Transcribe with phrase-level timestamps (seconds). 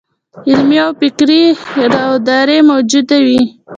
[0.49, 1.41] علمي او فکري
[1.93, 3.41] راوداري موجوده وي.